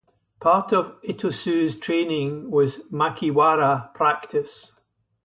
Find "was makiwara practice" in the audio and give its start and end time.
2.49-4.71